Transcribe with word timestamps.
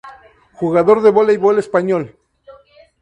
Jugador 0.59 1.03
de 1.03 1.11
Voleibol 1.17 1.57
español. 1.59 2.03